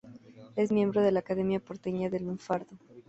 [0.55, 2.75] Es miembro de la Academia Porteña del Lunfardo.